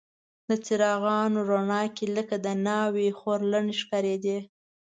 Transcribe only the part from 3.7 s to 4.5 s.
ښکارېدې.